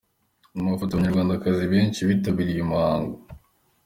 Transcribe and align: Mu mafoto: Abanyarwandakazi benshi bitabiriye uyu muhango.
Mu 0.55 0.61
mafoto: 0.69 0.91
Abanyarwandakazi 0.93 1.65
benshi 1.73 2.07
bitabiriye 2.09 2.57
uyu 2.59 2.71
muhango. 2.71 3.15